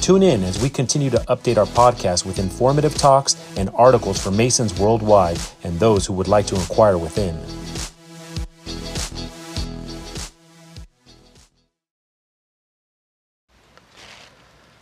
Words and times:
Tune 0.00 0.22
in 0.22 0.42
as 0.44 0.60
we 0.62 0.70
continue 0.70 1.10
to 1.10 1.18
update 1.28 1.58
our 1.58 1.66
podcast 1.66 2.24
with 2.24 2.38
informative 2.38 2.94
talks 2.94 3.36
and 3.58 3.68
articles 3.74 4.20
for 4.20 4.30
Masons 4.30 4.78
worldwide 4.80 5.38
and 5.62 5.78
those 5.78 6.06
who 6.06 6.14
would 6.14 6.26
like 6.26 6.46
to 6.46 6.54
inquire 6.54 6.96
within. 6.96 7.38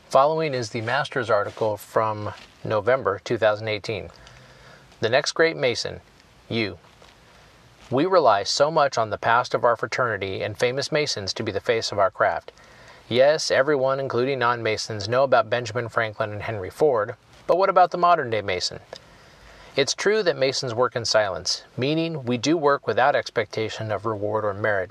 Following 0.09 0.55
is 0.55 0.71
the 0.71 0.81
Masters 0.81 1.29
article 1.29 1.77
from 1.77 2.33
November 2.65 3.21
2018. 3.25 4.09
The 5.01 5.09
next 5.09 5.33
great 5.33 5.57
Mason, 5.57 6.01
you. 6.49 6.79
We 7.91 8.07
rely 8.07 8.45
so 8.45 8.71
much 8.71 8.97
on 8.97 9.11
the 9.11 9.19
past 9.19 9.53
of 9.53 9.65
our 9.65 9.77
fraternity 9.77 10.43
and 10.43 10.57
famous 10.57 10.93
Masons 10.93 11.35
to 11.35 11.43
be 11.43 11.53
the 11.53 11.61
face 11.61 11.91
of 11.91 11.99
our 11.99 12.11
craft. 12.11 12.53
Yes, 13.09 13.51
everyone, 13.51 14.01
including 14.01 14.39
non 14.39 14.63
Masons, 14.63 15.09
know 15.09 15.25
about 15.25 15.49
Benjamin 15.49 15.89
Franklin 15.89 16.31
and 16.31 16.43
Henry 16.43 16.69
Ford, 16.69 17.15
but 17.47 17.57
what 17.57 17.71
about 17.71 17.91
the 17.91 17.97
modern 17.99 18.29
day 18.29 18.43
Mason? 18.43 18.81
It's 19.77 19.95
true 19.95 20.23
that 20.23 20.37
Masons 20.37 20.75
work 20.75 20.95
in 20.95 21.05
silence, 21.05 21.65
meaning 21.77 22.25
we 22.25 22.37
do 22.37 22.57
work 22.59 22.87
without 22.87 23.17
expectation 23.17 23.91
of 23.91 24.05
reward 24.05 24.45
or 24.45 24.53
merit, 24.53 24.91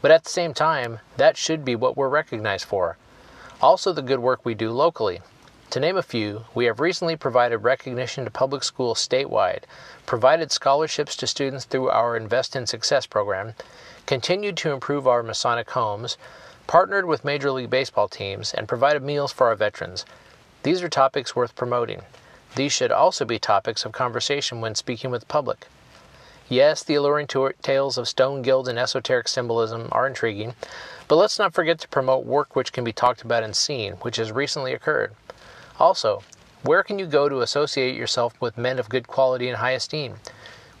but 0.00 0.12
at 0.12 0.22
the 0.22 0.30
same 0.30 0.54
time, 0.54 1.00
that 1.16 1.36
should 1.36 1.64
be 1.64 1.74
what 1.74 1.96
we're 1.96 2.08
recognized 2.08 2.66
for 2.66 2.98
also 3.60 3.92
the 3.92 4.02
good 4.02 4.20
work 4.20 4.44
we 4.44 4.54
do 4.54 4.70
locally. 4.70 5.20
To 5.70 5.80
name 5.80 5.96
a 5.96 6.02
few, 6.02 6.44
we 6.54 6.66
have 6.66 6.78
recently 6.78 7.16
provided 7.16 7.58
recognition 7.58 8.24
to 8.24 8.30
public 8.30 8.62
schools 8.62 9.06
statewide, 9.06 9.64
provided 10.04 10.52
scholarships 10.52 11.16
to 11.16 11.26
students 11.26 11.64
through 11.64 11.90
our 11.90 12.16
Invest 12.16 12.54
in 12.54 12.66
Success 12.66 13.06
program, 13.06 13.54
continued 14.06 14.56
to 14.58 14.72
improve 14.72 15.06
our 15.08 15.22
Masonic 15.22 15.70
homes, 15.70 16.16
partnered 16.66 17.06
with 17.06 17.24
Major 17.24 17.50
League 17.52 17.70
Baseball 17.70 18.08
teams, 18.08 18.52
and 18.52 18.68
provided 18.68 19.02
meals 19.02 19.32
for 19.32 19.46
our 19.46 19.54
veterans. 19.54 20.04
These 20.62 20.82
are 20.82 20.88
topics 20.88 21.36
worth 21.36 21.54
promoting. 21.54 22.02
These 22.56 22.72
should 22.72 22.90
also 22.90 23.24
be 23.24 23.38
topics 23.38 23.84
of 23.84 23.92
conversation 23.92 24.60
when 24.60 24.74
speaking 24.74 25.10
with 25.10 25.20
the 25.20 25.26
public. 25.26 25.66
Yes, 26.48 26.82
the 26.82 26.94
alluring 26.94 27.26
tales 27.26 27.98
of 27.98 28.08
stone 28.08 28.42
guild 28.42 28.68
and 28.68 28.78
esoteric 28.78 29.28
symbolism 29.28 29.88
are 29.92 30.06
intriguing, 30.06 30.54
but 31.08 31.16
let's 31.16 31.38
not 31.38 31.54
forget 31.54 31.78
to 31.80 31.88
promote 31.88 32.24
work 32.24 32.54
which 32.54 32.72
can 32.72 32.84
be 32.84 32.92
talked 32.92 33.22
about 33.22 33.42
and 33.42 33.54
seen, 33.54 33.94
which 33.94 34.16
has 34.16 34.30
recently 34.30 34.72
occurred. 34.72 35.14
Also, 35.78 36.22
where 36.62 36.82
can 36.82 36.98
you 36.98 37.06
go 37.06 37.28
to 37.28 37.42
associate 37.42 37.94
yourself 37.94 38.34
with 38.40 38.58
men 38.58 38.78
of 38.78 38.88
good 38.88 39.06
quality 39.06 39.48
and 39.48 39.58
high 39.58 39.72
esteem? 39.72 40.14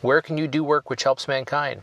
Where 0.02 0.22
can 0.22 0.38
you 0.38 0.46
do 0.46 0.62
work 0.62 0.88
which 0.88 1.02
helps 1.02 1.28
mankind? 1.28 1.82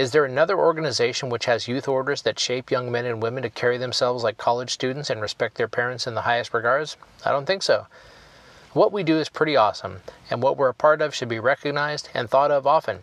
Is 0.00 0.12
there 0.12 0.24
another 0.24 0.58
organization 0.58 1.28
which 1.28 1.44
has 1.44 1.68
youth 1.68 1.86
orders 1.86 2.22
that 2.22 2.38
shape 2.38 2.70
young 2.70 2.90
men 2.90 3.04
and 3.04 3.22
women 3.22 3.42
to 3.42 3.50
carry 3.50 3.76
themselves 3.76 4.24
like 4.24 4.38
college 4.38 4.70
students 4.70 5.10
and 5.10 5.20
respect 5.20 5.56
their 5.58 5.68
parents 5.68 6.06
in 6.06 6.14
the 6.14 6.22
highest 6.22 6.54
regards? 6.54 6.96
I 7.22 7.30
don't 7.30 7.44
think 7.44 7.62
so. 7.62 7.86
What 8.72 8.92
we 8.92 9.02
do 9.02 9.18
is 9.18 9.28
pretty 9.28 9.56
awesome, 9.56 10.00
and 10.30 10.42
what 10.42 10.56
we're 10.56 10.70
a 10.70 10.72
part 10.72 11.02
of 11.02 11.14
should 11.14 11.28
be 11.28 11.38
recognized 11.38 12.08
and 12.14 12.30
thought 12.30 12.50
of 12.50 12.66
often. 12.66 13.02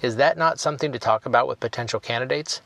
Is 0.00 0.16
that 0.16 0.36
not 0.36 0.58
something 0.58 0.90
to 0.90 0.98
talk 0.98 1.26
about 1.26 1.46
with 1.46 1.60
potential 1.60 2.00
candidates? 2.00 2.60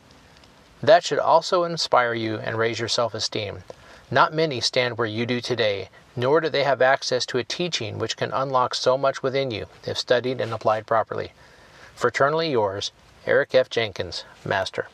That 0.83 1.05
should 1.05 1.19
also 1.19 1.65
inspire 1.65 2.15
you 2.15 2.39
and 2.39 2.57
raise 2.57 2.79
your 2.79 2.89
self 2.89 3.13
esteem. 3.13 3.63
Not 4.11 4.33
many 4.33 4.63
stand 4.63 4.97
where 4.97 5.07
you 5.07 5.27
do 5.27 5.43
today, 5.43 5.91
nor 6.17 6.41
do 6.41 6.49
they 6.49 6.65
have 6.65 6.81
access 6.81 7.27
to 7.27 7.37
a 7.37 7.45
teaching 7.45 7.99
which 7.99 8.17
can 8.17 8.33
unlock 8.33 8.75
so 8.75 8.97
much 8.97 9.23
within 9.23 9.51
you 9.51 9.67
if 9.85 9.99
studied 9.99 10.41
and 10.41 10.55
applied 10.55 10.87
properly. 10.87 11.33
Fraternally 11.95 12.51
yours, 12.51 12.91
Eric 13.27 13.57
F. 13.57 13.69
Jenkins, 13.69 14.25
Master. 14.45 14.87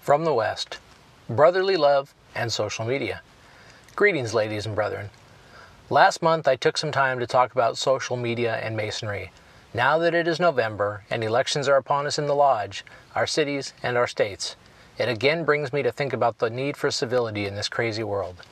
From 0.00 0.24
the 0.24 0.32
West 0.32 0.78
Brotherly 1.28 1.76
Love 1.76 2.14
and 2.34 2.50
Social 2.50 2.86
Media. 2.86 3.20
Greetings, 3.94 4.32
ladies 4.32 4.64
and 4.64 4.74
brethren. 4.74 5.10
Last 5.90 6.22
month 6.22 6.48
I 6.48 6.56
took 6.56 6.78
some 6.78 6.90
time 6.90 7.18
to 7.20 7.26
talk 7.26 7.52
about 7.52 7.76
social 7.76 8.16
media 8.16 8.56
and 8.56 8.74
masonry. 8.74 9.30
Now 9.74 9.98
that 9.98 10.14
it 10.14 10.26
is 10.26 10.40
November 10.40 11.04
and 11.10 11.22
elections 11.22 11.68
are 11.68 11.76
upon 11.76 12.06
us 12.06 12.18
in 12.18 12.26
the 12.26 12.34
lodge, 12.34 12.82
our 13.14 13.26
cities, 13.26 13.74
and 13.82 13.98
our 13.98 14.06
states, 14.06 14.56
it 14.96 15.10
again 15.10 15.44
brings 15.44 15.70
me 15.70 15.82
to 15.82 15.92
think 15.92 16.14
about 16.14 16.38
the 16.38 16.48
need 16.48 16.78
for 16.78 16.90
civility 16.90 17.44
in 17.44 17.56
this 17.56 17.68
crazy 17.68 18.02
world. 18.02 18.42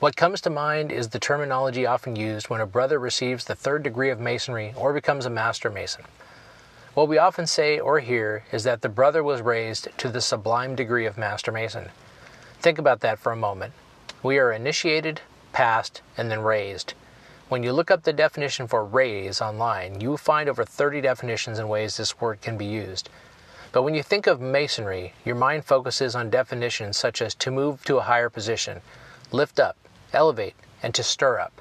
What 0.00 0.14
comes 0.14 0.40
to 0.42 0.50
mind 0.50 0.92
is 0.92 1.08
the 1.08 1.18
terminology 1.18 1.84
often 1.84 2.14
used 2.14 2.48
when 2.48 2.60
a 2.60 2.66
brother 2.66 3.00
receives 3.00 3.44
the 3.44 3.56
third 3.56 3.82
degree 3.82 4.10
of 4.10 4.20
masonry 4.20 4.72
or 4.76 4.92
becomes 4.92 5.26
a 5.26 5.30
master 5.30 5.70
mason. 5.70 6.04
What 6.94 7.08
we 7.08 7.18
often 7.18 7.48
say 7.48 7.80
or 7.80 7.98
hear 7.98 8.44
is 8.52 8.62
that 8.62 8.82
the 8.82 8.88
brother 8.88 9.24
was 9.24 9.42
raised 9.42 9.88
to 9.98 10.08
the 10.08 10.20
sublime 10.20 10.76
degree 10.76 11.04
of 11.04 11.18
master 11.18 11.50
mason. 11.50 11.88
Think 12.60 12.78
about 12.78 13.00
that 13.00 13.18
for 13.18 13.32
a 13.32 13.36
moment. 13.36 13.72
We 14.22 14.38
are 14.38 14.52
initiated, 14.52 15.20
passed, 15.52 16.00
and 16.16 16.30
then 16.30 16.42
raised. 16.42 16.94
When 17.48 17.64
you 17.64 17.72
look 17.72 17.90
up 17.90 18.04
the 18.04 18.12
definition 18.12 18.68
for 18.68 18.84
raise 18.84 19.40
online, 19.40 20.00
you 20.00 20.10
will 20.10 20.16
find 20.16 20.48
over 20.48 20.64
30 20.64 21.00
definitions 21.00 21.58
and 21.58 21.68
ways 21.68 21.96
this 21.96 22.20
word 22.20 22.40
can 22.40 22.56
be 22.56 22.66
used. 22.66 23.10
But 23.72 23.82
when 23.82 23.96
you 23.96 24.04
think 24.04 24.28
of 24.28 24.40
masonry, 24.40 25.14
your 25.24 25.34
mind 25.34 25.64
focuses 25.64 26.14
on 26.14 26.30
definitions 26.30 26.96
such 26.96 27.20
as 27.20 27.34
to 27.34 27.50
move 27.50 27.84
to 27.86 27.98
a 27.98 28.02
higher 28.02 28.30
position, 28.30 28.80
lift 29.32 29.60
up, 29.60 29.76
elevate, 30.12 30.54
and 30.82 30.94
to 30.94 31.02
stir 31.02 31.38
up. 31.38 31.60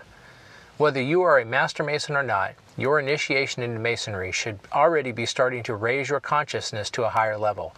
Whether 0.77 1.01
you 1.01 1.23
are 1.23 1.39
a 1.39 1.45
master 1.45 1.83
mason 1.83 2.15
or 2.15 2.23
not, 2.23 2.53
your 2.77 2.99
initiation 2.99 3.63
into 3.63 3.79
masonry 3.79 4.31
should 4.31 4.59
already 4.71 5.11
be 5.11 5.25
starting 5.25 5.63
to 5.63 5.75
raise 5.75 6.09
your 6.09 6.19
consciousness 6.19 6.89
to 6.91 7.03
a 7.03 7.09
higher 7.09 7.37
level. 7.37 7.75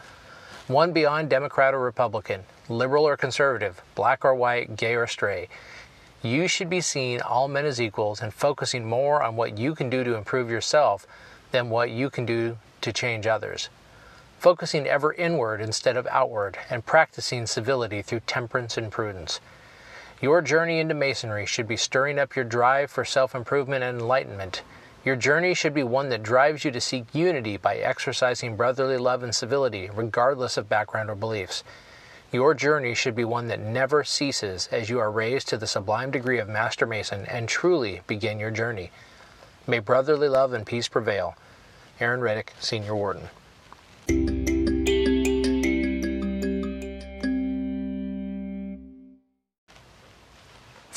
One 0.67 0.91
beyond 0.91 1.29
Democrat 1.29 1.73
or 1.73 1.79
Republican, 1.79 2.43
liberal 2.67 3.07
or 3.07 3.15
conservative, 3.17 3.81
black 3.95 4.25
or 4.25 4.35
white, 4.35 4.75
gay 4.75 4.95
or 4.95 5.07
straight. 5.07 5.49
You 6.21 6.49
should 6.49 6.69
be 6.69 6.81
seeing 6.81 7.21
all 7.21 7.47
men 7.47 7.65
as 7.65 7.79
equals 7.79 8.21
and 8.21 8.33
focusing 8.33 8.85
more 8.85 9.23
on 9.23 9.37
what 9.37 9.57
you 9.57 9.73
can 9.73 9.89
do 9.89 10.03
to 10.03 10.15
improve 10.15 10.49
yourself 10.49 11.07
than 11.51 11.69
what 11.69 11.89
you 11.89 12.09
can 12.09 12.25
do 12.25 12.57
to 12.81 12.91
change 12.91 13.25
others. 13.25 13.69
Focusing 14.39 14.85
ever 14.85 15.13
inward 15.13 15.61
instead 15.61 15.95
of 15.95 16.05
outward 16.07 16.57
and 16.69 16.85
practicing 16.85 17.47
civility 17.47 18.01
through 18.01 18.21
temperance 18.27 18.77
and 18.77 18.91
prudence. 18.91 19.39
Your 20.21 20.41
journey 20.41 20.79
into 20.79 20.95
Masonry 20.95 21.45
should 21.45 21.67
be 21.67 21.77
stirring 21.77 22.19
up 22.19 22.35
your 22.35 22.43
drive 22.43 22.91
for 22.91 23.05
self 23.05 23.33
improvement 23.33 23.85
and 23.85 23.99
enlightenment. 24.01 24.63
Your 25.05 25.15
journey 25.15 25.53
should 25.53 25.73
be 25.73 25.83
one 25.83 26.09
that 26.09 26.23
drives 26.23 26.65
you 26.65 26.71
to 26.71 26.81
seek 26.81 27.15
unity 27.15 27.55
by 27.55 27.77
exercising 27.77 28.57
brotherly 28.57 28.97
love 28.97 29.23
and 29.23 29.33
civility, 29.33 29.89
regardless 29.93 30.57
of 30.57 30.67
background 30.67 31.09
or 31.09 31.15
beliefs. 31.15 31.63
Your 32.33 32.53
journey 32.53 32.93
should 32.95 33.15
be 33.15 33.23
one 33.23 33.47
that 33.47 33.61
never 33.61 34.03
ceases 34.03 34.67
as 34.73 34.89
you 34.89 34.99
are 34.99 35.09
raised 35.09 35.47
to 35.47 35.57
the 35.57 35.65
sublime 35.65 36.11
degree 36.11 36.37
of 36.37 36.49
Master 36.49 36.85
Mason 36.85 37.25
and 37.25 37.47
truly 37.47 38.01
begin 38.05 38.39
your 38.39 38.51
journey. 38.51 38.91
May 39.67 39.79
brotherly 39.79 40.27
love 40.27 40.51
and 40.51 40.65
peace 40.65 40.89
prevail. 40.89 41.35
Aaron 42.01 42.19
Reddick, 42.19 42.53
Senior 42.59 42.95
Warden. 42.95 44.58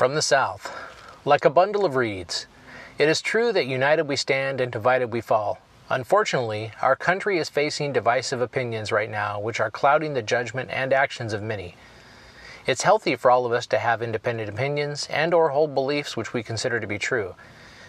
From 0.02 0.16
the 0.16 0.20
South, 0.20 0.74
like 1.24 1.44
a 1.44 1.48
bundle 1.48 1.84
of 1.84 1.94
reeds, 1.94 2.48
it 2.98 3.08
is 3.08 3.22
true 3.22 3.52
that 3.52 3.66
united 3.66 4.08
we 4.08 4.16
stand 4.16 4.60
and 4.60 4.72
divided 4.72 5.12
we 5.12 5.20
fall. 5.20 5.60
Unfortunately, 5.88 6.72
our 6.82 6.96
country 6.96 7.38
is 7.38 7.48
facing 7.48 7.92
divisive 7.92 8.40
opinions 8.40 8.90
right 8.90 9.08
now 9.08 9.38
which 9.38 9.60
are 9.60 9.70
clouding 9.70 10.12
the 10.12 10.20
judgment 10.20 10.70
and 10.72 10.92
actions 10.92 11.32
of 11.32 11.40
many. 11.40 11.76
It's 12.66 12.82
healthy 12.82 13.14
for 13.14 13.30
all 13.30 13.46
of 13.46 13.52
us 13.52 13.64
to 13.66 13.78
have 13.78 14.02
independent 14.02 14.48
opinions 14.48 15.06
and 15.08 15.32
or 15.32 15.50
hold 15.50 15.72
beliefs 15.72 16.16
which 16.16 16.32
we 16.32 16.42
consider 16.42 16.80
to 16.80 16.86
be 16.88 16.98
true. 16.98 17.36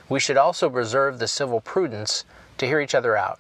We 0.08 0.20
should 0.20 0.38
also 0.38 0.70
reserve 0.70 1.18
the 1.18 1.28
civil 1.28 1.62
prudence 1.62 2.26
to 2.60 2.68
hear 2.68 2.80
each 2.80 2.94
other 2.94 3.18
out. 3.18 3.40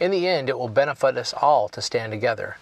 In 0.00 0.10
the 0.10 0.26
end, 0.26 0.48
it 0.48 0.58
will 0.58 0.68
benefit 0.68 1.18
us 1.18 1.34
all 1.34 1.68
to 1.68 1.82
stand 1.82 2.12
together. 2.12 2.56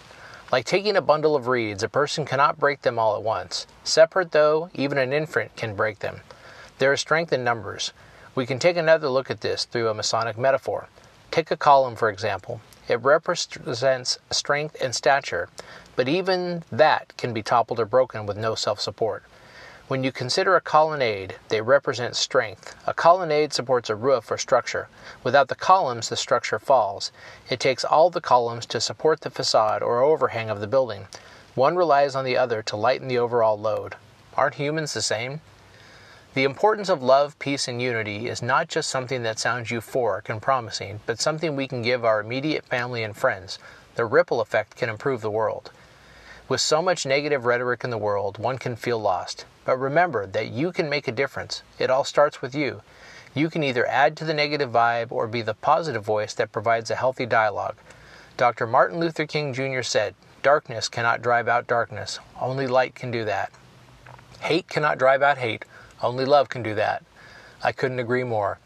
Like 0.53 0.67
taking 0.67 0.97
a 0.97 1.03
bundle 1.03 1.35
of 1.35 1.49
reeds, 1.49 1.83
a 1.83 1.89
person 1.89 2.25
cannot 2.25 2.59
break 2.59 2.83
them 2.83 2.99
all 2.99 3.17
at 3.17 3.23
once. 3.23 3.67
Separate 3.83 4.33
though, 4.33 4.71
even 4.75 4.99
an 4.99 5.13
infant 5.13 5.57
can 5.57 5.75
break 5.75 6.01
them. 6.01 6.21
There 6.79 6.93
is 6.93 7.01
strength 7.01 7.33
in 7.33 7.43
numbers. 7.43 7.93
We 8.35 8.47
can 8.47 8.59
take 8.59 8.77
another 8.77 9.09
look 9.09 9.31
at 9.31 9.41
this 9.41 9.65
through 9.65 9.89
a 9.89 9.95
Masonic 9.95 10.37
metaphor. 10.37 10.89
Take 11.31 11.51
a 11.51 11.57
column, 11.57 11.97
for 11.97 12.09
example. 12.09 12.61
It 12.89 13.01
represents 13.03 14.19
strength 14.31 14.77
and 14.81 14.95
stature, 14.95 15.49
but 15.97 16.09
even 16.09 16.63
that 16.71 17.17
can 17.17 17.33
be 17.33 17.43
toppled 17.43 17.81
or 17.81 17.87
broken 17.87 18.27
with 18.27 18.37
no 18.37 18.55
self 18.55 18.81
support. 18.81 19.23
When 19.87 20.03
you 20.03 20.13
consider 20.13 20.57
a 20.57 20.63
colonnade, 20.63 21.37
they 21.49 21.61
represent 21.61 22.17
strength. 22.17 22.75
A 22.87 22.95
colonnade 22.95 23.53
supports 23.53 23.91
a 23.91 23.95
roof 23.95 24.31
or 24.31 24.39
structure. 24.39 24.89
Without 25.23 25.49
the 25.49 25.55
columns, 25.55 26.09
the 26.09 26.17
structure 26.17 26.59
falls. 26.59 27.13
It 27.51 27.61
takes 27.61 27.85
all 27.85 28.09
the 28.09 28.23
columns 28.23 28.65
to 28.67 28.81
support 28.81 29.21
the 29.21 29.29
facade 29.29 29.83
or 29.83 30.03
overhang 30.03 30.49
of 30.49 30.61
the 30.61 30.67
building. 30.67 31.07
One 31.55 31.77
relies 31.77 32.15
on 32.15 32.25
the 32.25 32.39
other 32.39 32.63
to 32.63 32.77
lighten 32.77 33.09
the 33.09 33.19
overall 33.19 33.59
load. 33.59 33.97
Aren't 34.39 34.55
humans 34.55 34.95
the 34.95 35.03
same? 35.03 35.43
The 36.33 36.45
importance 36.45 36.89
of 36.89 37.03
love, 37.03 37.39
peace, 37.39 37.69
and 37.69 37.81
unity 37.81 38.27
is 38.27 38.41
not 38.41 38.69
just 38.69 38.89
something 38.89 39.23
that 39.23 39.39
sounds 39.39 39.69
euphoric 39.69 40.31
and 40.31 40.41
promising, 40.41 41.01
but 41.05 41.21
something 41.21 41.55
we 41.55 41.69
can 41.69 41.83
give 41.83 42.07
our 42.07 42.21
immediate 42.21 42.65
family 42.65 43.03
and 43.03 43.15
friends. 43.15 43.59
The 43.97 44.07
ripple 44.07 44.41
effect 44.41 44.77
can 44.77 44.89
improve 44.89 45.21
the 45.21 45.31
world. 45.31 45.71
With 46.47 46.61
so 46.61 46.83
much 46.83 47.07
negative 47.07 47.47
rhetoric 47.47 47.85
in 47.85 47.91
the 47.91 47.97
world, 47.97 48.37
one 48.37 48.59
can 48.59 48.77
feel 48.77 48.99
lost. 48.99 49.47
But 49.65 49.79
remember 49.79 50.27
that 50.27 50.51
you 50.51 50.73
can 50.73 50.91
make 50.91 51.09
a 51.09 51.13
difference. 51.13 51.63
It 51.79 51.89
all 51.89 52.05
starts 52.05 52.43
with 52.43 52.55
you. 52.55 52.83
You 53.35 53.49
can 53.49 53.63
either 53.63 53.87
add 53.87 54.15
to 54.19 54.27
the 54.27 54.35
negative 54.35 54.71
vibe 54.71 55.11
or 55.11 55.27
be 55.27 55.41
the 55.41 55.55
positive 55.55 56.05
voice 56.05 56.35
that 56.35 56.53
provides 56.53 56.91
a 56.91 56.97
healthy 56.97 57.25
dialogue. 57.25 57.77
Dr. 58.37 58.67
Martin 58.67 59.01
Luther 59.01 59.27
King 59.27 59.55
Jr. 59.55 59.81
said, 59.81 60.15
Darkness 60.43 60.91
cannot 60.91 61.23
drive 61.23 61.49
out 61.49 61.67
darkness, 61.67 62.19
only 62.39 62.67
light 62.67 62.95
can 62.95 63.11
do 63.11 63.25
that. 63.25 63.51
Hate 64.41 64.69
cannot 64.69 64.99
drive 64.99 65.23
out 65.23 65.39
hate, 65.39 65.65
only 66.03 66.27
love 66.27 66.51
can 66.51 66.63
do 66.63 66.75
that. 66.75 67.03
I 67.63 67.73
couldn't 67.73 68.01
agree 68.01 68.25
more. 68.25 68.59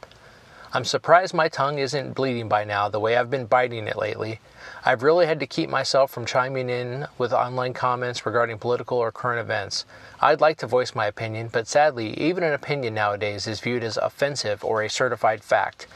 I'm 0.70 0.84
surprised 0.84 1.32
my 1.32 1.48
tongue 1.48 1.78
isn't 1.78 2.12
bleeding 2.12 2.46
by 2.46 2.64
now 2.64 2.90
the 2.90 3.00
way 3.00 3.16
I've 3.16 3.30
been 3.30 3.46
biting 3.46 3.86
it 3.86 3.96
lately. 3.96 4.38
I've 4.84 5.02
really 5.02 5.24
had 5.24 5.40
to 5.40 5.46
keep 5.46 5.70
myself 5.70 6.10
from 6.10 6.26
chiming 6.26 6.68
in 6.68 7.06
with 7.16 7.32
online 7.32 7.72
comments 7.72 8.26
regarding 8.26 8.58
political 8.58 8.98
or 8.98 9.10
current 9.10 9.40
events. 9.40 9.86
I'd 10.20 10.42
like 10.42 10.58
to 10.58 10.66
voice 10.66 10.94
my 10.94 11.06
opinion, 11.06 11.48
but 11.50 11.68
sadly, 11.68 12.12
even 12.20 12.44
an 12.44 12.52
opinion 12.52 12.92
nowadays 12.92 13.46
is 13.46 13.60
viewed 13.60 13.82
as 13.82 13.96
offensive 13.96 14.62
or 14.62 14.82
a 14.82 14.90
certified 14.90 15.42
fact. 15.42 15.86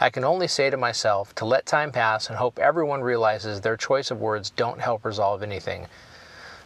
I 0.00 0.08
can 0.08 0.24
only 0.24 0.48
say 0.48 0.70
to 0.70 0.78
myself 0.78 1.34
to 1.34 1.44
let 1.44 1.66
time 1.66 1.92
pass 1.92 2.30
and 2.30 2.38
hope 2.38 2.58
everyone 2.58 3.02
realizes 3.02 3.60
their 3.60 3.76
choice 3.76 4.10
of 4.10 4.18
words 4.18 4.48
don't 4.48 4.80
help 4.80 5.04
resolve 5.04 5.42
anything. 5.42 5.88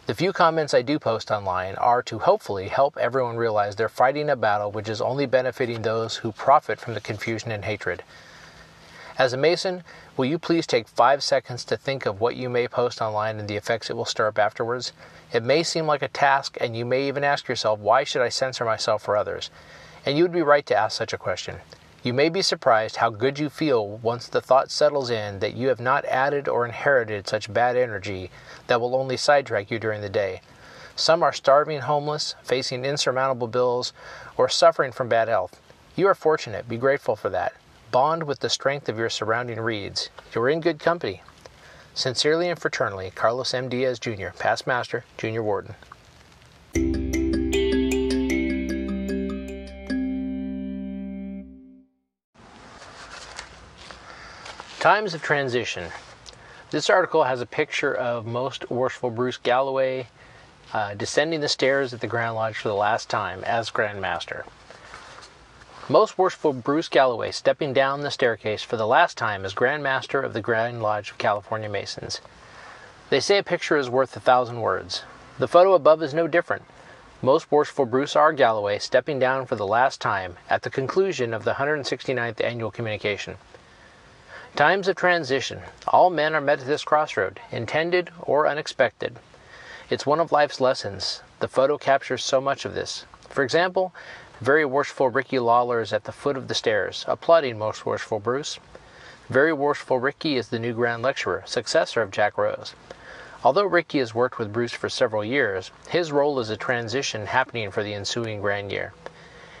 The 0.07 0.15
few 0.15 0.31
comments 0.31 0.73
I 0.73 0.83
do 0.83 0.99
post 0.99 1.31
online 1.31 1.75
are 1.75 2.01
to 2.03 2.19
hopefully 2.19 2.69
help 2.69 2.95
everyone 2.95 3.35
realize 3.35 3.75
they're 3.75 3.89
fighting 3.89 4.29
a 4.29 4.37
battle 4.37 4.71
which 4.71 4.87
is 4.87 5.01
only 5.01 5.25
benefiting 5.25 5.81
those 5.81 6.15
who 6.15 6.31
profit 6.31 6.79
from 6.79 6.93
the 6.93 7.01
confusion 7.01 7.51
and 7.51 7.65
hatred. 7.65 8.03
As 9.17 9.33
a 9.33 9.37
Mason, 9.37 9.83
will 10.15 10.23
you 10.23 10.39
please 10.39 10.65
take 10.65 10.87
five 10.87 11.21
seconds 11.21 11.65
to 11.65 11.75
think 11.75 12.05
of 12.05 12.21
what 12.21 12.37
you 12.37 12.47
may 12.47 12.69
post 12.69 13.01
online 13.01 13.37
and 13.37 13.49
the 13.49 13.57
effects 13.57 13.89
it 13.89 13.97
will 13.97 14.05
stir 14.05 14.29
up 14.29 14.39
afterwards? 14.39 14.93
It 15.33 15.43
may 15.43 15.61
seem 15.61 15.85
like 15.85 16.01
a 16.01 16.07
task, 16.07 16.55
and 16.61 16.73
you 16.77 16.85
may 16.85 17.09
even 17.09 17.25
ask 17.25 17.49
yourself, 17.49 17.77
why 17.81 18.05
should 18.05 18.21
I 18.21 18.29
censor 18.29 18.63
myself 18.63 19.03
for 19.03 19.17
others? 19.17 19.51
And 20.05 20.17
you 20.17 20.23
would 20.23 20.31
be 20.31 20.41
right 20.41 20.65
to 20.67 20.75
ask 20.75 20.97
such 20.97 21.11
a 21.11 21.17
question. 21.17 21.57
You 22.07 22.13
may 22.13 22.29
be 22.29 22.41
surprised 22.41 22.95
how 22.95 23.09
good 23.09 23.37
you 23.37 23.49
feel 23.49 23.85
once 23.97 24.29
the 24.29 24.39
thought 24.39 24.71
settles 24.71 25.09
in 25.09 25.39
that 25.39 25.55
you 25.55 25.67
have 25.67 25.81
not 25.81 26.05
added 26.05 26.47
or 26.47 26.65
inherited 26.65 27.27
such 27.27 27.53
bad 27.53 27.75
energy 27.75 28.31
that 28.67 28.79
will 28.79 28.95
only 28.95 29.17
sidetrack 29.17 29.69
you 29.69 29.77
during 29.77 29.99
the 29.99 30.07
day. 30.07 30.39
Some 30.95 31.21
are 31.21 31.33
starving 31.33 31.81
homeless, 31.81 32.35
facing 32.41 32.85
insurmountable 32.85 33.49
bills, 33.49 33.91
or 34.37 34.47
suffering 34.47 34.93
from 34.93 35.09
bad 35.09 35.27
health. 35.27 35.59
You 35.97 36.07
are 36.07 36.15
fortunate. 36.15 36.69
Be 36.69 36.77
grateful 36.77 37.17
for 37.17 37.29
that. 37.31 37.55
Bond 37.91 38.23
with 38.23 38.39
the 38.39 38.49
strength 38.49 38.87
of 38.87 38.97
your 38.97 39.09
surrounding 39.09 39.59
reeds. 39.59 40.09
You're 40.33 40.47
in 40.47 40.61
good 40.61 40.79
company. 40.79 41.23
Sincerely 41.93 42.47
and 42.49 42.57
fraternally, 42.57 43.13
Carlos 43.13 43.53
M. 43.53 43.67
Diaz 43.67 43.99
Jr., 43.99 44.29
Past 44.39 44.65
Master, 44.65 45.03
Junior 45.17 45.43
Warden. 45.43 45.75
Times 54.87 55.13
of 55.13 55.21
Transition. 55.21 55.91
This 56.71 56.89
article 56.89 57.25
has 57.25 57.41
a 57.41 57.45
picture 57.45 57.93
of 57.93 58.25
Most 58.25 58.71
Worshipful 58.71 59.09
Bruce 59.09 59.35
Galloway 59.35 60.07
uh, 60.71 60.93
descending 60.93 61.41
the 61.41 61.49
stairs 61.49 61.93
at 61.93 61.99
the 61.99 62.07
Grand 62.07 62.35
Lodge 62.35 62.55
for 62.55 62.69
the 62.69 62.73
last 62.73 63.09
time 63.09 63.43
as 63.43 63.69
Grand 63.69 63.99
Master. 63.99 64.45
Most 65.89 66.17
Worshipful 66.17 66.53
Bruce 66.53 66.87
Galloway 66.87 67.31
stepping 67.31 67.73
down 67.73 67.99
the 67.99 68.09
staircase 68.09 68.63
for 68.63 68.77
the 68.77 68.87
last 68.87 69.17
time 69.17 69.43
as 69.43 69.53
Grand 69.53 69.83
Master 69.83 70.21
of 70.21 70.31
the 70.31 70.39
Grand 70.39 70.81
Lodge 70.81 71.11
of 71.11 71.17
California 71.17 71.67
Masons. 71.67 72.21
They 73.09 73.19
say 73.19 73.39
a 73.39 73.43
picture 73.43 73.75
is 73.75 73.89
worth 73.89 74.15
a 74.15 74.21
thousand 74.21 74.61
words. 74.61 75.03
The 75.37 75.49
photo 75.49 75.73
above 75.73 76.01
is 76.01 76.13
no 76.13 76.29
different. 76.29 76.63
Most 77.21 77.51
Worshipful 77.51 77.87
Bruce 77.87 78.15
R. 78.15 78.31
Galloway 78.31 78.79
stepping 78.79 79.19
down 79.19 79.47
for 79.47 79.57
the 79.57 79.67
last 79.67 79.99
time 79.99 80.37
at 80.49 80.61
the 80.61 80.69
conclusion 80.69 81.33
of 81.33 81.43
the 81.43 81.55
169th 81.55 82.41
annual 82.41 82.71
communication. 82.71 83.35
Times 84.57 84.87
of 84.87 84.95
transition. 84.95 85.61
All 85.87 86.09
men 86.09 86.33
are 86.33 86.41
met 86.41 86.61
at 86.61 86.65
this 86.65 86.83
crossroad, 86.83 87.39
intended 87.51 88.09
or 88.19 88.47
unexpected. 88.47 89.17
It's 89.87 90.07
one 90.07 90.19
of 90.19 90.31
life's 90.31 90.59
lessons. 90.59 91.21
The 91.41 91.47
photo 91.47 91.77
captures 91.77 92.25
so 92.25 92.41
much 92.41 92.65
of 92.65 92.73
this. 92.73 93.05
For 93.29 93.43
example, 93.43 93.93
very 94.41 94.65
worshipful 94.65 95.09
Ricky 95.09 95.37
Lawler 95.37 95.79
is 95.79 95.93
at 95.93 96.05
the 96.05 96.11
foot 96.11 96.35
of 96.35 96.47
the 96.47 96.55
stairs, 96.55 97.05
applauding 97.07 97.59
most 97.59 97.85
worshipful 97.85 98.19
Bruce. 98.19 98.57
Very 99.29 99.53
worshipful 99.53 99.99
Ricky 99.99 100.37
is 100.37 100.47
the 100.47 100.57
new 100.57 100.73
Grand 100.73 101.03
Lecturer, 101.03 101.43
successor 101.45 102.01
of 102.01 102.09
Jack 102.09 102.35
Rose. 102.35 102.73
Although 103.43 103.67
Ricky 103.67 103.99
has 103.99 104.15
worked 104.15 104.39
with 104.39 104.51
Bruce 104.51 104.73
for 104.73 104.89
several 104.89 105.23
years, 105.23 105.69
his 105.89 106.11
role 106.11 106.39
is 106.39 106.49
a 106.49 106.57
transition 106.57 107.27
happening 107.27 107.69
for 107.69 107.83
the 107.83 107.93
ensuing 107.93 108.41
grand 108.41 108.71
year. 108.71 108.91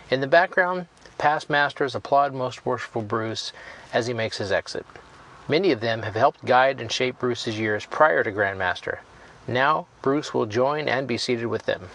In 0.09 0.21
the 0.21 0.27
background, 0.27 0.87
past 1.17 1.49
masters 1.49 1.95
applaud 1.95 2.33
most 2.33 2.65
worshipful 2.65 3.01
Bruce 3.01 3.51
as 3.93 4.07
he 4.07 4.13
makes 4.13 4.37
his 4.37 4.51
exit. 4.51 4.85
Many 5.47 5.71
of 5.71 5.79
them 5.79 6.03
have 6.03 6.15
helped 6.15 6.45
guide 6.45 6.81
and 6.81 6.91
shape 6.91 7.19
Bruce's 7.19 7.57
years 7.57 7.85
prior 7.85 8.23
to 8.23 8.31
Grandmaster. 8.31 8.99
Now, 9.47 9.87
Bruce 10.01 10.33
will 10.33 10.45
join 10.45 10.89
and 10.89 11.07
be 11.07 11.17
seated 11.17 11.45
with 11.45 11.65
them. 11.65 11.89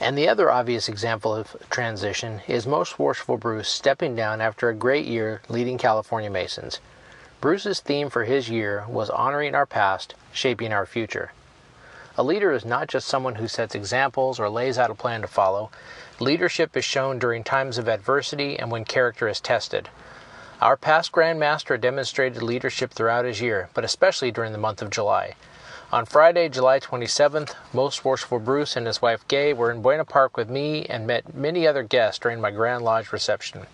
And 0.00 0.16
the 0.16 0.28
other 0.28 0.50
obvious 0.50 0.88
example 0.88 1.34
of 1.34 1.56
transition 1.70 2.40
is 2.46 2.66
most 2.66 2.98
worshipful 2.98 3.36
Bruce 3.36 3.68
stepping 3.68 4.14
down 4.14 4.40
after 4.40 4.68
a 4.68 4.74
great 4.74 5.06
year 5.06 5.42
leading 5.48 5.78
California 5.78 6.30
Masons. 6.30 6.80
Bruce's 7.40 7.80
theme 7.80 8.10
for 8.10 8.24
his 8.24 8.48
year 8.48 8.84
was 8.88 9.10
honoring 9.10 9.54
our 9.54 9.66
past, 9.66 10.14
shaping 10.32 10.72
our 10.72 10.86
future. 10.86 11.32
A 12.16 12.22
leader 12.22 12.52
is 12.52 12.64
not 12.64 12.86
just 12.86 13.08
someone 13.08 13.34
who 13.36 13.48
sets 13.48 13.74
examples 13.74 14.38
or 14.38 14.48
lays 14.48 14.78
out 14.78 14.90
a 14.90 14.94
plan 14.94 15.22
to 15.22 15.26
follow. 15.26 15.70
Leadership 16.20 16.76
is 16.76 16.84
shown 16.84 17.18
during 17.18 17.42
times 17.42 17.76
of 17.76 17.88
adversity 17.88 18.56
and 18.56 18.70
when 18.70 18.84
character 18.84 19.26
is 19.26 19.40
tested. 19.40 19.88
Our 20.60 20.76
past 20.76 21.10
Grand 21.10 21.40
Master 21.40 21.76
demonstrated 21.76 22.40
leadership 22.40 22.92
throughout 22.92 23.24
his 23.24 23.40
year, 23.40 23.68
but 23.74 23.82
especially 23.82 24.30
during 24.30 24.52
the 24.52 24.58
month 24.58 24.80
of 24.80 24.90
July. 24.90 25.34
On 25.90 26.06
Friday, 26.06 26.48
July 26.48 26.78
27th, 26.78 27.54
Most 27.72 28.04
Worshipful 28.04 28.38
Bruce 28.38 28.76
and 28.76 28.86
his 28.86 29.02
wife 29.02 29.26
Gay 29.26 29.52
were 29.52 29.72
in 29.72 29.82
Buena 29.82 30.04
Park 30.04 30.36
with 30.36 30.48
me 30.48 30.86
and 30.86 31.08
met 31.08 31.34
many 31.34 31.66
other 31.66 31.82
guests 31.82 32.20
during 32.20 32.40
my 32.40 32.52
Grand 32.52 32.84
Lodge 32.84 33.12
reception. 33.12 33.66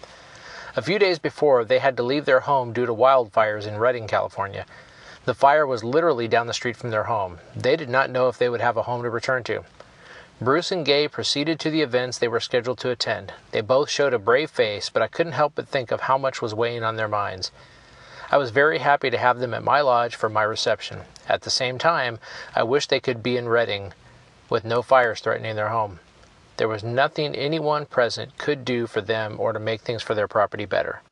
A 0.76 0.83
few 0.83 0.99
days 0.99 1.19
before, 1.19 1.64
they 1.64 1.79
had 1.79 1.97
to 1.99 2.03
leave 2.03 2.25
their 2.25 2.41
home 2.41 2.73
due 2.73 2.87
to 2.87 2.95
wildfires 2.95 3.67
in 3.67 3.76
Redding, 3.76 4.07
California. 4.07 4.64
The 5.27 5.35
fire 5.35 5.67
was 5.67 5.85
literally 5.85 6.29
down 6.29 6.47
the 6.47 6.55
street 6.55 6.77
from 6.77 6.91
their 6.91 7.05
home. 7.05 7.39
They 7.55 7.77
did 7.77 7.91
not 7.91 8.11
know 8.11 8.29
if 8.29 8.39
they 8.39 8.49
would 8.49 8.62
have 8.62 8.79
a 8.79 8.83
home 8.83 9.03
to 9.03 9.11
return 9.11 9.45
to. 9.45 9.65
Bruce 10.41 10.73
and 10.73 10.87
Gay 10.87 11.07
proceeded 11.07 11.61
to 11.61 11.71
the 11.71 11.83
events 11.83 12.17
they 12.17 12.29
were 12.29 12.41
scheduled 12.41 12.79
to 12.79 12.91
attend. 12.91 13.35
They 13.50 13.61
both 13.61 13.91
showed 13.91 14.15
a 14.15 14.19
brave 14.19 14.50
face, 14.50 14.89
but 14.89 15.03
I 15.03 15.09
couldn't 15.09 15.35
help 15.35 15.53
but 15.55 15.69
think 15.69 15.91
of 15.91 16.03
how 16.03 16.17
much 16.17 16.41
was 16.41 16.55
weighing 16.55 16.83
on 16.83 16.97
their 16.97 17.09
minds. 17.09 17.50
I 18.31 18.39
was 18.39 18.50
very 18.50 18.79
happy 18.79 19.11
to 19.11 19.19
have 19.19 19.39
them 19.39 19.53
at 19.53 19.62
my 19.62 19.83
lodge 19.83 20.17
for 20.17 20.31
my 20.31 20.43
reception. 20.43 21.00
At 21.29 21.43
the 21.43 21.50
same 21.50 21.77
time, 21.77 22.19
I 22.57 22.62
wished 22.62 22.89
they 22.89 23.00
could 23.00 23.23
be 23.23 23.37
in 23.37 23.49
Redding 23.49 23.93
with 24.49 24.65
no 24.65 24.81
fires 24.81 25.21
threatening 25.21 25.57
their 25.57 25.69
home. 25.69 26.00
There 26.57 26.69
was 26.69 26.83
nothing 26.83 27.35
anyone 27.35 27.85
present 27.85 28.39
could 28.39 28.65
do 28.65 28.87
for 28.87 29.03
them 29.03 29.37
or 29.39 29.53
to 29.53 29.59
make 29.59 29.83
things 29.83 30.03
for 30.03 30.15
their 30.15 30.29
property 30.29 30.65
better. 30.65 31.03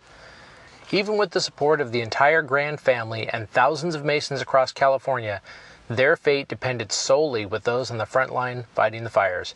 Even 0.91 1.19
with 1.19 1.33
the 1.33 1.41
support 1.41 1.83
of 1.83 1.93
the 1.93 2.01
entire 2.01 2.41
Grand 2.41 2.81
family 2.81 3.29
and 3.29 3.51
thousands 3.51 3.95
of 3.95 4.07
Masons 4.07 4.41
across 4.41 4.73
California, 4.73 5.43
their 5.87 6.17
fate 6.17 6.49
depended 6.49 6.93
solely 6.93 7.45
with 7.45 7.65
those 7.65 7.91
on 7.91 7.99
the 7.99 8.07
front 8.07 8.33
line 8.33 8.65
fighting 8.75 9.05
the 9.05 9.11
fires. 9.11 9.55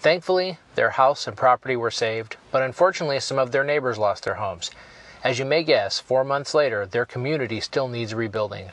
Thankfully, 0.00 0.58
their 0.74 0.90
house 0.90 1.28
and 1.28 1.36
property 1.36 1.76
were 1.76 1.92
saved, 1.92 2.36
but 2.50 2.62
unfortunately, 2.62 3.20
some 3.20 3.38
of 3.38 3.52
their 3.52 3.62
neighbors 3.62 3.96
lost 3.96 4.24
their 4.24 4.34
homes. 4.34 4.72
As 5.22 5.38
you 5.38 5.44
may 5.44 5.62
guess, 5.62 6.00
four 6.00 6.24
months 6.24 6.52
later, 6.52 6.84
their 6.84 7.06
community 7.06 7.60
still 7.60 7.86
needs 7.86 8.12
rebuilding. 8.12 8.70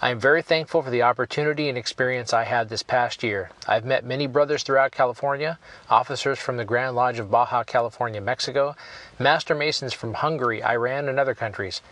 I 0.00 0.10
am 0.10 0.20
very 0.20 0.42
thankful 0.42 0.82
for 0.82 0.90
the 0.90 1.02
opportunity 1.02 1.68
and 1.68 1.76
experience 1.76 2.32
I 2.32 2.44
had 2.44 2.68
this 2.68 2.84
past 2.84 3.24
year. 3.24 3.50
I've 3.66 3.84
met 3.84 4.04
many 4.04 4.28
brothers 4.28 4.62
throughout 4.62 4.92
California, 4.92 5.58
officers 5.90 6.38
from 6.38 6.56
the 6.56 6.64
Grand 6.64 6.94
Lodge 6.94 7.18
of 7.18 7.32
Baja 7.32 7.64
California, 7.64 8.20
Mexico, 8.20 8.76
Master 9.18 9.56
Masons 9.56 9.92
from 9.92 10.14
Hungary, 10.14 10.62
Iran, 10.62 11.08
and 11.08 11.18
other 11.18 11.34
countries. 11.34 11.82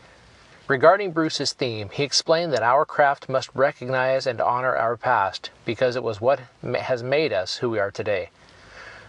Regarding 0.69 1.11
Bruce's 1.11 1.53
theme, 1.53 1.89
he 1.89 2.05
explained 2.05 2.53
that 2.53 2.63
our 2.63 2.85
craft 2.85 3.29
must 3.29 3.51
recognize 3.57 4.25
and 4.25 4.41
honor 4.41 4.77
our 4.77 4.97
past 4.97 5.51
because 5.65 5.97
it 5.97 6.05
was 6.05 6.21
what 6.21 6.43
has 6.63 7.03
made 7.03 7.33
us 7.33 7.57
who 7.57 7.71
we 7.71 7.81
are 7.81 7.91
today. 7.91 8.31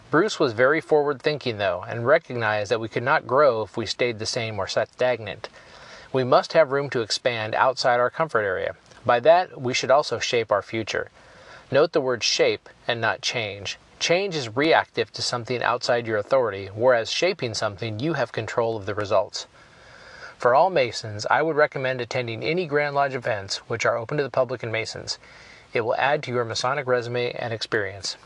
Bruce 0.10 0.40
was 0.40 0.54
very 0.54 0.82
forward 0.82 1.22
thinking, 1.22 1.60
though, 1.60 1.86
and 1.88 2.08
recognized 2.08 2.72
that 2.72 2.80
we 2.80 2.90
could 2.90 3.04
not 3.04 3.28
grow 3.28 3.62
if 3.62 3.78
we 3.78 3.86
stayed 3.86 4.18
the 4.18 4.26
same 4.26 4.58
or 4.58 4.66
sat 4.66 4.92
stagnant. 4.92 5.50
We 6.12 6.24
must 6.24 6.54
have 6.54 6.72
room 6.72 6.90
to 6.90 7.02
expand 7.02 7.54
outside 7.54 8.00
our 8.00 8.10
comfort 8.10 8.42
area. 8.42 8.76
By 9.06 9.20
that, 9.22 9.60
we 9.60 9.74
should 9.74 9.92
also 9.92 10.20
shape 10.20 10.52
our 10.52 10.62
future. 10.62 11.10
Note 11.72 11.92
the 11.92 12.02
word 12.02 12.24
shape 12.24 12.70
and 12.88 13.02
not 13.02 13.22
change. 13.22 13.78
Change 14.00 14.36
is 14.36 14.56
reactive 14.56 15.12
to 15.14 15.22
something 15.22 15.64
outside 15.64 16.08
your 16.08 16.18
authority, 16.18 16.68
whereas 16.68 17.12
shaping 17.12 17.54
something, 17.54 18.00
you 18.00 18.14
have 18.14 18.32
control 18.32 18.78
of 18.78 18.86
the 18.86 18.96
results. 18.96 19.48
For 20.38 20.54
all 20.54 20.70
Masons, 20.70 21.26
I 21.32 21.42
would 21.42 21.56
recommend 21.56 22.00
attending 22.00 22.44
any 22.44 22.68
Grand 22.68 22.94
Lodge 22.94 23.16
events 23.16 23.58
which 23.68 23.86
are 23.86 23.98
open 23.98 24.18
to 24.18 24.24
the 24.24 24.30
public 24.30 24.62
and 24.62 24.72
Masons. 24.72 25.18
It 25.74 25.82
will 25.82 25.96
add 25.96 26.22
to 26.24 26.32
your 26.32 26.46
Masonic 26.46 26.86
resume 26.86 27.32
and 27.32 27.52
experience. 27.52 28.18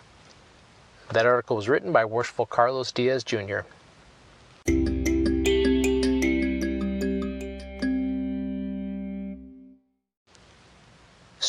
That 1.10 1.26
article 1.26 1.56
was 1.56 1.70
written 1.70 1.92
by 1.92 2.06
Worshipful 2.06 2.48
Carlos 2.48 2.92
Diaz 2.92 3.24
Jr. 3.24 3.62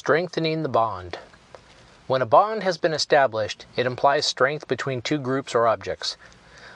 Strengthening 0.04 0.64
the 0.64 0.68
bond. 0.68 1.20
When 2.08 2.22
a 2.22 2.26
bond 2.26 2.64
has 2.64 2.76
been 2.76 2.92
established, 2.92 3.66
it 3.76 3.86
implies 3.86 4.26
strength 4.26 4.66
between 4.66 5.00
two 5.00 5.16
groups 5.16 5.54
or 5.54 5.68
objects. 5.68 6.16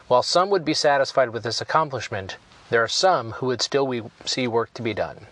While 0.06 0.22
some 0.22 0.48
would 0.50 0.64
be 0.64 0.74
satisfied 0.74 1.30
with 1.30 1.42
this 1.42 1.60
accomplishment, 1.60 2.36
there 2.70 2.84
are 2.84 2.86
some 2.86 3.32
who 3.32 3.46
would 3.46 3.62
still 3.62 4.12
see 4.24 4.46
work 4.46 4.72
to 4.74 4.80
be 4.82 4.94
done. 4.94 5.26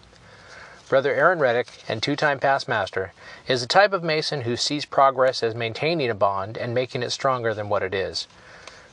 Brother 0.89 1.15
Aaron 1.15 1.39
Reddick, 1.39 1.85
and 1.87 2.03
two 2.03 2.17
time 2.17 2.41
past 2.41 2.67
master, 2.67 3.13
is 3.47 3.61
the 3.61 3.69
type 3.69 3.93
of 3.93 4.03
Mason 4.03 4.41
who 4.41 4.57
sees 4.57 4.85
progress 4.85 5.41
as 5.45 5.55
maintaining 5.55 6.11
a 6.11 6.17
bond 6.17 6.59
and 6.59 6.75
making 6.75 7.05
it 7.05 7.11
stronger 7.11 7.55
than 7.55 7.69
what 7.69 7.85
it 7.85 7.95
is. 7.95 8.27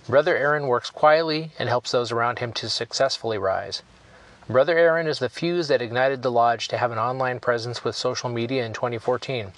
Brother 0.08 0.38
Aaron 0.38 0.68
works 0.68 0.92
quietly 0.92 1.54
and 1.58 1.68
helps 1.70 1.90
those 1.90 2.12
around 2.12 2.38
him 2.38 2.54
to 2.54 2.70
successfully 2.70 3.40
rise. 3.40 3.82
Brother 4.50 4.78
Aaron 4.78 5.08
is 5.08 5.20
the 5.20 5.30
fuse 5.30 5.68
that 5.68 5.82
ignited 5.82 6.24
the 6.24 6.32
Lodge 6.32 6.68
to 6.70 6.78
have 6.78 6.92
an 6.92 6.98
online 6.98 7.40
presence 7.40 7.84
with 7.84 7.96
social 7.96 8.30
media 8.30 8.66
in 8.66 8.74
2014. 8.74 9.54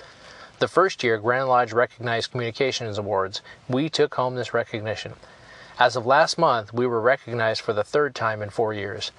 The 0.60 0.68
first 0.68 1.04
year 1.04 1.18
Grand 1.18 1.48
Lodge 1.48 1.72
recognized 1.72 2.32
Communications 2.32 2.98
Awards, 2.98 3.42
we 3.68 3.90
took 3.90 4.16
home 4.16 4.36
this 4.36 4.54
recognition. 4.54 5.14
As 5.80 5.96
of 5.96 6.06
last 6.06 6.38
month, 6.38 6.74
we 6.74 6.86
were 6.86 7.02
recognized 7.02 7.62
for 7.62 7.74
the 7.74 7.84
third 7.84 8.14
time 8.14 8.42
in 8.42 8.50
four 8.50 8.74
years. 8.74 9.12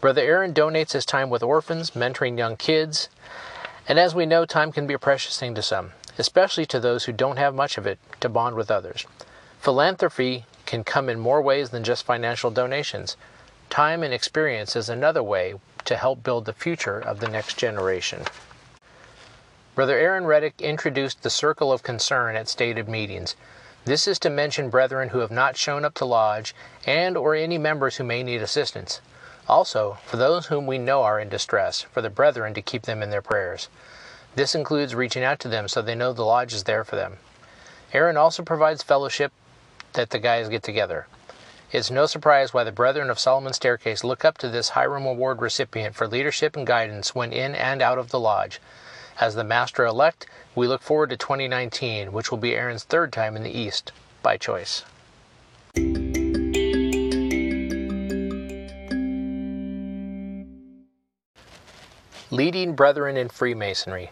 Brother 0.00 0.22
Aaron 0.22 0.52
donates 0.52 0.92
his 0.92 1.06
time 1.06 1.30
with 1.30 1.42
orphans, 1.42 1.92
mentoring 1.92 2.36
young 2.36 2.56
kids, 2.56 3.08
and 3.88 3.98
as 3.98 4.14
we 4.14 4.26
know, 4.26 4.44
time 4.44 4.72
can 4.72 4.86
be 4.86 4.94
a 4.94 4.98
precious 4.98 5.38
thing 5.38 5.54
to 5.54 5.62
some, 5.62 5.92
especially 6.18 6.66
to 6.66 6.80
those 6.80 7.04
who 7.04 7.12
don't 7.12 7.38
have 7.38 7.54
much 7.54 7.78
of 7.78 7.86
it 7.86 7.98
to 8.20 8.28
bond 8.28 8.56
with 8.56 8.70
others. 8.70 9.06
Philanthropy 9.60 10.46
can 10.66 10.84
come 10.84 11.08
in 11.08 11.20
more 11.20 11.40
ways 11.40 11.70
than 11.70 11.84
just 11.84 12.04
financial 12.04 12.50
donations. 12.50 13.16
Time 13.70 14.02
and 14.02 14.12
experience 14.12 14.74
is 14.74 14.88
another 14.88 15.22
way 15.22 15.54
to 15.84 15.96
help 15.96 16.24
build 16.24 16.44
the 16.44 16.52
future 16.52 16.98
of 16.98 17.20
the 17.20 17.28
next 17.28 17.56
generation. 17.56 18.24
Brother 19.76 19.96
Aaron 19.96 20.26
Reddick 20.26 20.60
introduced 20.60 21.22
the 21.22 21.30
circle 21.30 21.72
of 21.72 21.84
concern 21.84 22.34
at 22.34 22.48
stated 22.48 22.88
meetings. 22.88 23.36
This 23.84 24.08
is 24.08 24.18
to 24.18 24.28
mention 24.28 24.70
brethren 24.70 25.10
who 25.10 25.20
have 25.20 25.30
not 25.30 25.56
shown 25.56 25.84
up 25.84 25.94
to 25.94 26.04
lodge 26.04 26.52
and 26.84 27.16
or 27.16 27.36
any 27.36 27.58
members 27.58 27.96
who 27.96 28.04
may 28.04 28.24
need 28.24 28.42
assistance. 28.42 29.00
Also, 29.48 29.98
for 30.04 30.16
those 30.16 30.46
whom 30.46 30.66
we 30.66 30.76
know 30.76 31.04
are 31.04 31.20
in 31.20 31.28
distress, 31.28 31.82
for 31.82 32.02
the 32.02 32.10
brethren 32.10 32.52
to 32.54 32.62
keep 32.62 32.82
them 32.82 33.04
in 33.04 33.10
their 33.10 33.22
prayers. 33.22 33.68
This 34.34 34.56
includes 34.56 34.96
reaching 34.96 35.22
out 35.22 35.38
to 35.40 35.48
them 35.48 35.68
so 35.68 35.80
they 35.80 35.94
know 35.94 36.12
the 36.12 36.24
lodge 36.24 36.52
is 36.52 36.64
there 36.64 36.82
for 36.82 36.96
them. 36.96 37.18
Aaron 37.92 38.16
also 38.16 38.42
provides 38.42 38.82
fellowship 38.82 39.32
that 39.92 40.10
the 40.10 40.18
guys 40.18 40.48
get 40.48 40.64
together. 40.64 41.06
It's 41.72 41.88
no 41.88 42.06
surprise 42.06 42.52
why 42.52 42.64
the 42.64 42.72
Brethren 42.72 43.10
of 43.10 43.20
Solomon's 43.20 43.54
Staircase 43.54 44.02
look 44.02 44.24
up 44.24 44.38
to 44.38 44.48
this 44.48 44.70
Hiram 44.70 45.06
Award 45.06 45.40
recipient 45.40 45.94
for 45.94 46.08
leadership 46.08 46.56
and 46.56 46.66
guidance 46.66 47.14
when 47.14 47.32
in 47.32 47.54
and 47.54 47.80
out 47.80 47.96
of 47.96 48.10
the 48.10 48.18
lodge. 48.18 48.60
As 49.20 49.36
the 49.36 49.44
Master 49.44 49.86
elect, 49.86 50.26
we 50.56 50.66
look 50.66 50.82
forward 50.82 51.10
to 51.10 51.16
2019, 51.16 52.10
which 52.10 52.32
will 52.32 52.38
be 52.38 52.56
Aaron's 52.56 52.82
third 52.82 53.12
time 53.12 53.36
in 53.36 53.44
the 53.44 53.56
East, 53.56 53.92
by 54.20 54.36
choice. 54.36 54.82
Leading 62.32 62.74
Brethren 62.74 63.16
in 63.16 63.28
Freemasonry. 63.28 64.10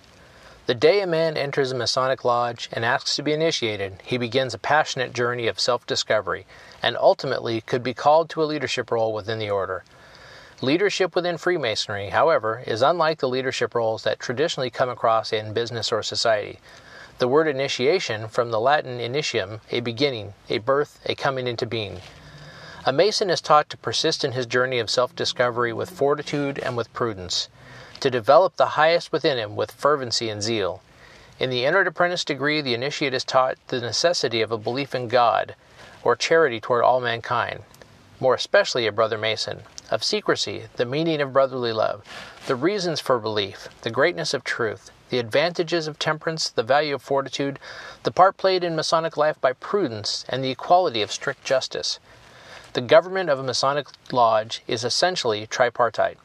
The 0.68 0.74
day 0.74 1.00
a 1.00 1.06
man 1.06 1.38
enters 1.38 1.72
a 1.72 1.74
Masonic 1.74 2.26
lodge 2.26 2.68
and 2.74 2.84
asks 2.84 3.16
to 3.16 3.22
be 3.22 3.32
initiated, 3.32 4.02
he 4.04 4.18
begins 4.18 4.52
a 4.52 4.58
passionate 4.58 5.14
journey 5.14 5.46
of 5.46 5.58
self 5.58 5.86
discovery 5.86 6.44
and 6.82 6.94
ultimately 6.98 7.62
could 7.62 7.82
be 7.82 7.94
called 7.94 8.28
to 8.28 8.42
a 8.42 8.44
leadership 8.44 8.90
role 8.90 9.14
within 9.14 9.38
the 9.38 9.48
order. 9.48 9.82
Leadership 10.60 11.14
within 11.14 11.38
Freemasonry, 11.38 12.10
however, 12.10 12.62
is 12.66 12.82
unlike 12.82 13.20
the 13.20 13.30
leadership 13.30 13.74
roles 13.74 14.02
that 14.02 14.20
traditionally 14.20 14.68
come 14.68 14.90
across 14.90 15.32
in 15.32 15.54
business 15.54 15.90
or 15.90 16.02
society. 16.02 16.60
The 17.18 17.28
word 17.28 17.48
initiation, 17.48 18.28
from 18.28 18.50
the 18.50 18.60
Latin 18.60 18.98
initium, 18.98 19.60
a 19.70 19.80
beginning, 19.80 20.34
a 20.50 20.58
birth, 20.58 21.00
a 21.06 21.14
coming 21.14 21.46
into 21.46 21.64
being. 21.64 22.02
A 22.84 22.92
Mason 22.92 23.30
is 23.30 23.40
taught 23.40 23.70
to 23.70 23.78
persist 23.78 24.22
in 24.22 24.32
his 24.32 24.44
journey 24.44 24.80
of 24.80 24.90
self 24.90 25.16
discovery 25.16 25.72
with 25.72 25.88
fortitude 25.88 26.58
and 26.58 26.76
with 26.76 26.92
prudence 26.92 27.48
to 28.00 28.10
develop 28.10 28.56
the 28.56 28.76
highest 28.76 29.12
within 29.12 29.38
him 29.38 29.56
with 29.56 29.72
fervency 29.72 30.28
and 30.28 30.42
zeal. 30.42 30.82
In 31.38 31.50
the 31.50 31.64
entered 31.64 31.86
apprentice 31.86 32.24
degree, 32.24 32.60
the 32.60 32.74
initiate 32.74 33.14
is 33.14 33.24
taught 33.24 33.56
the 33.68 33.80
necessity 33.80 34.40
of 34.40 34.50
a 34.50 34.58
belief 34.58 34.94
in 34.94 35.08
God, 35.08 35.54
or 36.02 36.16
charity 36.16 36.60
toward 36.60 36.82
all 36.84 37.00
mankind, 37.00 37.62
more 38.18 38.34
especially 38.34 38.86
a 38.86 38.92
brother 38.92 39.18
Mason, 39.18 39.62
of 39.90 40.02
secrecy, 40.02 40.64
the 40.76 40.84
meaning 40.84 41.20
of 41.20 41.32
brotherly 41.32 41.72
love, 41.72 42.04
the 42.46 42.56
reasons 42.56 43.00
for 43.00 43.18
belief, 43.18 43.68
the 43.82 43.90
greatness 43.90 44.34
of 44.34 44.44
truth, 44.44 44.90
the 45.10 45.18
advantages 45.18 45.86
of 45.86 45.98
temperance, 45.98 46.48
the 46.50 46.62
value 46.62 46.94
of 46.94 47.02
fortitude, 47.02 47.58
the 48.02 48.10
part 48.10 48.36
played 48.36 48.64
in 48.64 48.76
Masonic 48.76 49.16
life 49.16 49.40
by 49.40 49.52
prudence, 49.52 50.24
and 50.28 50.42
the 50.42 50.50
equality 50.50 51.02
of 51.02 51.12
strict 51.12 51.44
justice. 51.44 51.98
The 52.74 52.80
government 52.80 53.30
of 53.30 53.38
a 53.38 53.42
Masonic 53.42 53.86
lodge 54.12 54.62
is 54.66 54.84
essentially 54.84 55.46
tripartite. 55.46 56.18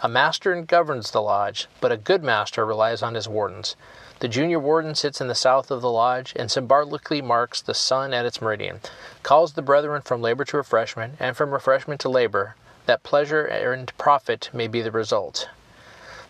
A 0.00 0.08
master 0.08 0.60
governs 0.62 1.10
the 1.10 1.22
lodge, 1.22 1.68
but 1.80 1.92
a 1.92 1.96
good 1.96 2.22
master 2.22 2.66
relies 2.66 3.02
on 3.02 3.14
his 3.14 3.28
wardens. 3.28 3.76
The 4.20 4.28
junior 4.28 4.58
warden 4.58 4.94
sits 4.94 5.20
in 5.20 5.28
the 5.28 5.34
south 5.34 5.70
of 5.70 5.80
the 5.80 5.90
lodge 5.90 6.32
and 6.34 6.50
symbolically 6.50 7.22
marks 7.22 7.60
the 7.60 7.74
sun 7.74 8.12
at 8.12 8.26
its 8.26 8.40
meridian, 8.40 8.80
calls 9.22 9.52
the 9.52 9.62
brethren 9.62 10.02
from 10.02 10.20
labor 10.20 10.44
to 10.46 10.56
refreshment, 10.56 11.14
and 11.20 11.36
from 11.36 11.52
refreshment 11.52 12.00
to 12.00 12.08
labor, 12.08 12.56
that 12.86 13.04
pleasure 13.04 13.44
and 13.44 13.96
profit 13.96 14.50
may 14.52 14.66
be 14.66 14.82
the 14.82 14.90
result. 14.90 15.48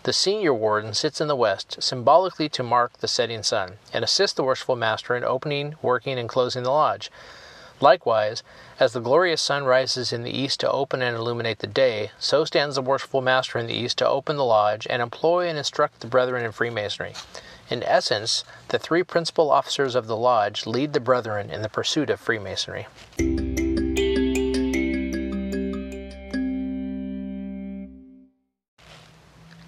The 0.03 0.13
senior 0.13 0.53
warden 0.53 0.93
sits 0.93 1.19
in 1.19 1.27
the 1.27 1.35
west, 1.35 1.81
symbolically 1.81 2.47
to 2.49 2.63
mark 2.63 2.99
the 2.99 3.07
setting 3.07 3.43
sun, 3.43 3.79
and 3.91 4.03
assists 4.03 4.35
the 4.35 4.43
worshipful 4.43 4.75
master 4.75 5.15
in 5.15 5.23
opening, 5.23 5.75
working, 5.81 6.19
and 6.19 6.29
closing 6.29 6.63
the 6.63 6.71
lodge. 6.71 7.11
Likewise, 7.81 8.43
as 8.79 8.91
the 8.91 8.99
glorious 8.99 9.41
sun 9.41 9.63
rises 9.63 10.11
in 10.11 10.23
the 10.23 10.37
east 10.37 10.59
to 10.59 10.69
open 10.69 11.01
and 11.01 11.15
illuminate 11.15 11.59
the 11.59 11.67
day, 11.67 12.11
so 12.19 12.43
stands 12.43 12.75
the 12.75 12.81
worshipful 12.81 13.21
Master 13.21 13.57
in 13.57 13.67
the 13.67 13.73
east 13.73 13.97
to 13.99 14.07
open 14.07 14.35
the 14.35 14.43
lodge 14.43 14.85
and 14.89 15.01
employ 15.01 15.47
and 15.47 15.57
instruct 15.57 16.01
the 16.01 16.07
brethren 16.07 16.43
in 16.43 16.51
Freemasonry. 16.51 17.13
In 17.69 17.81
essence, 17.83 18.43
the 18.69 18.79
three 18.79 19.03
principal 19.03 19.49
officers 19.49 19.95
of 19.95 20.07
the 20.07 20.17
lodge 20.17 20.65
lead 20.65 20.93
the 20.93 20.99
brethren 20.99 21.49
in 21.49 21.61
the 21.61 21.69
pursuit 21.69 22.09
of 22.09 22.19
Freemasonry. 22.19 22.87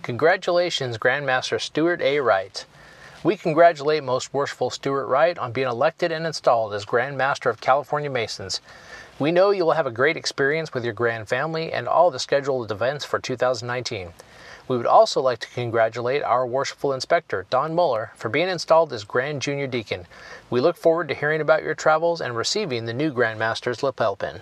Congratulations, 0.02 0.98
Grandmaster 0.98 1.62
Stuart 1.62 2.02
A. 2.02 2.20
Wright. 2.20 2.66
We 3.24 3.38
congratulate 3.38 4.04
Most 4.04 4.34
Worshipful 4.34 4.72
Stuart 4.72 5.06
Wright 5.06 5.38
on 5.38 5.52
being 5.52 5.68
elected 5.68 6.12
and 6.12 6.26
installed 6.26 6.74
as 6.74 6.86
Grand 6.86 7.20
Master 7.20 7.52
of 7.52 7.62
California 7.62 8.10
Masons. 8.10 8.62
We 9.20 9.32
know 9.32 9.52
you 9.52 9.64
will 9.64 9.74
have 9.74 9.86
a 9.86 9.92
great 9.92 10.18
experience 10.18 10.74
with 10.74 10.84
your 10.84 10.96
grand 10.96 11.30
family 11.30 11.72
and 11.72 11.88
all 11.88 12.10
the 12.10 12.18
scheduled 12.18 12.72
events 12.72 13.06
for 13.06 13.20
2019. 13.20 14.14
We 14.68 14.76
would 14.76 14.88
also 14.88 15.22
like 15.22 15.38
to 15.42 15.50
congratulate 15.50 16.24
our 16.24 16.48
Worshipful 16.48 16.94
Inspector, 16.94 17.46
Don 17.52 17.76
Muller, 17.76 18.12
for 18.16 18.30
being 18.30 18.50
installed 18.50 18.92
as 18.92 19.04
Grand 19.04 19.44
Junior 19.44 19.68
Deacon. 19.68 20.08
We 20.50 20.60
look 20.60 20.76
forward 20.76 21.08
to 21.10 21.14
hearing 21.14 21.42
about 21.42 21.62
your 21.62 21.76
travels 21.76 22.22
and 22.22 22.36
receiving 22.36 22.86
the 22.86 22.94
new 22.94 23.12
Grand 23.12 23.38
Master's 23.38 23.84
lapel 23.84 24.16
pin. 24.16 24.42